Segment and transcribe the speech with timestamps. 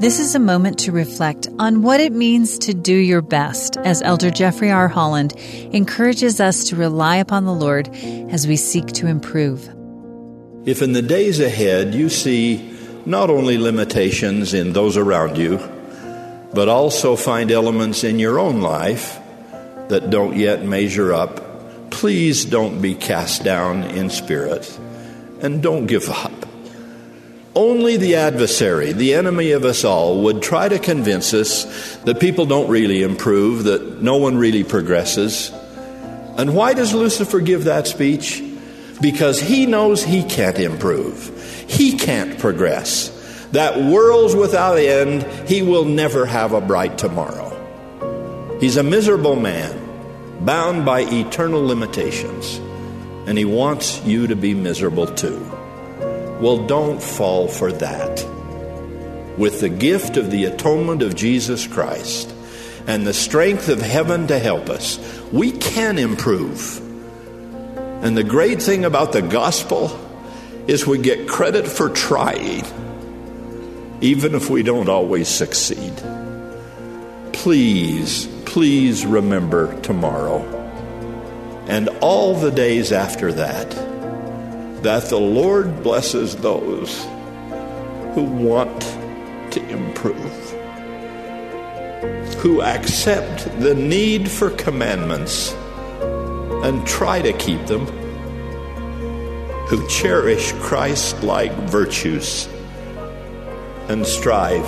[0.00, 4.00] This is a moment to reflect on what it means to do your best as
[4.00, 4.88] Elder Jeffrey R.
[4.88, 5.34] Holland
[5.74, 7.90] encourages us to rely upon the Lord
[8.30, 9.68] as we seek to improve.
[10.64, 12.74] If in the days ahead you see
[13.04, 15.58] not only limitations in those around you,
[16.54, 19.20] but also find elements in your own life
[19.88, 24.80] that don't yet measure up, please don't be cast down in spirit
[25.42, 26.39] and don't give up.
[27.54, 32.46] Only the adversary, the enemy of us all, would try to convince us that people
[32.46, 35.50] don't really improve, that no one really progresses.
[36.36, 38.40] And why does Lucifer give that speech?
[39.00, 43.16] Because he knows he can't improve, he can't progress.
[43.50, 47.48] That world's without end, he will never have a bright tomorrow.
[48.60, 52.58] He's a miserable man, bound by eternal limitations,
[53.26, 55.59] and he wants you to be miserable too.
[56.40, 58.26] Well, don't fall for that.
[59.36, 62.34] With the gift of the atonement of Jesus Christ
[62.86, 64.98] and the strength of heaven to help us,
[65.30, 66.78] we can improve.
[68.02, 69.90] And the great thing about the gospel
[70.66, 72.64] is we get credit for trying,
[74.00, 75.92] even if we don't always succeed.
[77.34, 80.40] Please, please remember tomorrow
[81.68, 83.89] and all the days after that
[84.82, 87.04] that the Lord blesses those
[88.14, 88.80] who want
[89.52, 90.50] to improve,
[92.38, 95.52] who accept the need for commandments
[96.64, 97.86] and try to keep them,
[99.66, 102.48] who cherish Christ like virtues
[103.88, 104.64] and strive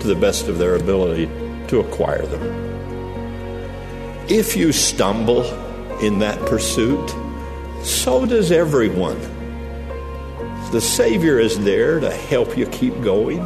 [0.00, 1.26] to the best of their ability
[1.68, 2.68] to acquire them.
[4.28, 5.44] If you stumble
[6.00, 7.14] in that pursuit,
[7.82, 9.18] so does everyone.
[10.72, 13.38] The Savior is there to help you keep going.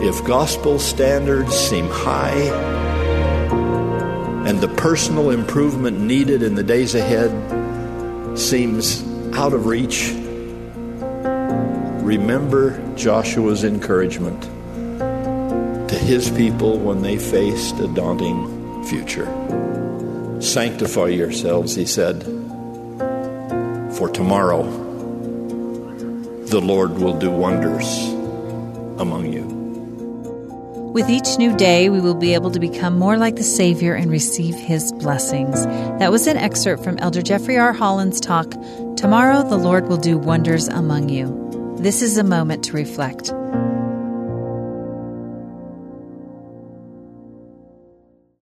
[0.00, 2.40] If gospel standards seem high
[4.46, 7.30] and the personal improvement needed in the days ahead
[8.38, 9.02] seems
[9.34, 10.12] out of reach,
[12.02, 14.42] remember Joshua's encouragement
[15.88, 19.26] to his people when they faced a daunting future.
[20.40, 22.24] Sanctify yourselves, he said
[23.98, 24.62] for tomorrow
[26.46, 28.06] the Lord will do wonders
[29.00, 29.42] among you.
[30.94, 34.10] With each new day, we will be able to become more like the Savior and
[34.10, 35.66] receive His blessings.
[35.98, 37.72] That was an excerpt from Elder Jeffrey R.
[37.72, 38.50] Holland's talk,
[38.96, 41.76] Tomorrow the Lord will do wonders among you.
[41.78, 43.32] This is a moment to reflect.